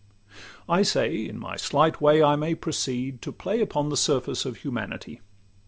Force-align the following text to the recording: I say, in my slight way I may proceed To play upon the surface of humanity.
I 0.67 0.81
say, 0.81 1.15
in 1.27 1.37
my 1.37 1.55
slight 1.57 2.01
way 2.01 2.23
I 2.23 2.35
may 2.35 2.55
proceed 2.55 3.21
To 3.21 3.31
play 3.31 3.61
upon 3.61 3.89
the 3.89 3.95
surface 3.95 4.45
of 4.45 4.57
humanity. 4.57 5.21